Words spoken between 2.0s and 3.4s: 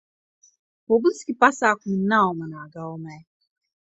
nav manā gaumē!